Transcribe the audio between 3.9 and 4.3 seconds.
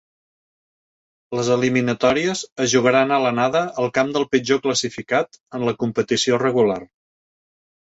camp del